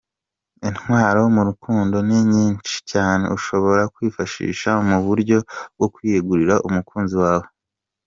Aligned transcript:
Intwaro 0.67 1.21
mu 1.35 1.41
rukundo 1.49 1.95
ni 2.07 2.19
nyinshi 2.31 2.75
cyane 2.91 3.25
ushobora 3.37 3.81
kwifashisha 3.93 4.71
mu 4.89 4.97
buryo 5.05 5.37
bwo 5.75 5.87
kwiyegurira 5.93 6.55
umukunzi 6.69 7.15
wawe. 7.25 7.47